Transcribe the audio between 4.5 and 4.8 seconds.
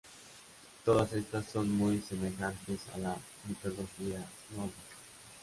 nórdica.